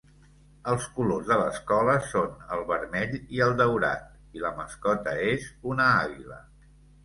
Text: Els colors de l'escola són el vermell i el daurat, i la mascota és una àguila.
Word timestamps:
Els 0.69 0.87
colors 0.95 1.29
de 1.31 1.37
l'escola 1.41 1.97
són 2.13 2.33
el 2.57 2.65
vermell 2.73 3.15
i 3.37 3.45
el 3.49 3.55
daurat, 3.61 4.11
i 4.41 4.45
la 4.49 4.55
mascota 4.59 5.17
és 5.37 5.49
una 5.77 5.91
àguila. 6.03 6.45